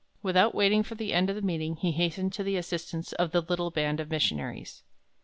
Without 0.23 0.55
waiting 0.55 0.81
for 0.81 0.95
the 0.95 1.13
end 1.13 1.29
of 1.29 1.35
the 1.35 1.43
meeting, 1.43 1.75
he 1.75 1.91
hastened 1.91 2.33
to 2.33 2.41
the 2.41 2.57
assistance 2.57 3.13
of 3.13 3.29
the 3.29 3.41
little 3.41 3.69
band 3.69 3.99
of 3.99 4.09
missionaries. 4.09 4.81